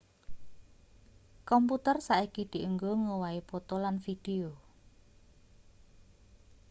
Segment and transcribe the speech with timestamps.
[1.49, 4.49] komputer saiki dienggo ngowahi poto lan video